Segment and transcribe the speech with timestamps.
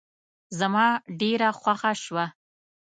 [0.59, 0.87] زما
[1.19, 2.25] ډېره خوښه شوه.